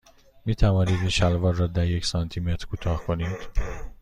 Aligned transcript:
می 0.45 0.55
توانید 0.55 0.99
این 0.99 1.09
شلوار 1.09 1.53
را 1.75 1.85
یک 1.85 2.05
سانتی 2.05 2.39
متر 2.39 2.65
کوتاه 2.65 3.03
کنید؟ 3.03 3.29